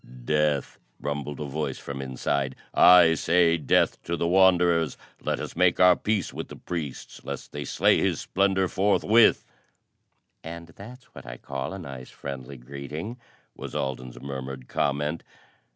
[0.25, 2.55] "Death!" rumbled a voice from inside.
[2.73, 4.97] "I say death to the Wanderers!
[5.21, 9.45] Let us make our peace with the priests, lest they slay His Splendor forthwith."
[10.43, 13.19] "And that's what I call a nice friendly greeting,"
[13.55, 15.21] was Alden's murmured comment.